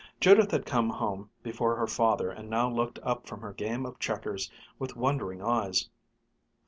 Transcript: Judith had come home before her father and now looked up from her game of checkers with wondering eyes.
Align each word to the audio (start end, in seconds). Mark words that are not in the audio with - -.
Judith 0.19 0.49
had 0.49 0.65
come 0.65 0.89
home 0.89 1.29
before 1.43 1.75
her 1.75 1.85
father 1.85 2.31
and 2.31 2.49
now 2.49 2.67
looked 2.67 2.97
up 3.03 3.27
from 3.27 3.41
her 3.41 3.53
game 3.53 3.85
of 3.85 3.99
checkers 3.99 4.49
with 4.79 4.95
wondering 4.95 5.43
eyes. 5.43 5.89